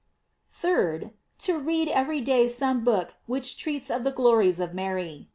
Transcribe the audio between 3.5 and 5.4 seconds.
treats of the glories of Mary.